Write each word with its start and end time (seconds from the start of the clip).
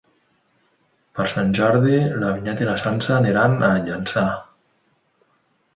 Per 1.19 1.25
Sant 1.33 1.51
Jordi 1.59 1.99
na 2.23 2.33
Vinyet 2.39 2.65
i 2.65 2.69
na 2.71 2.75
Sança 2.85 3.15
aniran 3.19 3.63
a 3.69 3.73
Llançà. 3.87 4.27